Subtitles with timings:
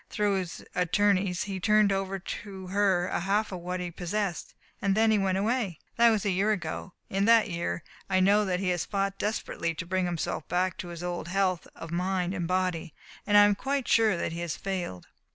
[0.09, 4.55] Through his attorneys he turned over to her a half of what he possessed.
[4.79, 5.77] Then he went away.
[5.97, 6.93] That was a year ago.
[7.11, 10.87] In that year I know that he has fought desperately to bring himself back into
[10.87, 12.95] his old health of mind and body,
[13.27, 15.05] and I am quite sure that he has failed."